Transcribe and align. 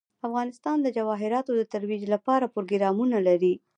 افغانستان 0.27 0.77
د 0.81 0.87
جواهرات 0.97 1.45
د 1.59 1.61
ترویج 1.73 2.03
لپاره 2.13 2.51
پروګرامونه 2.55 3.17
لري. 3.27 3.53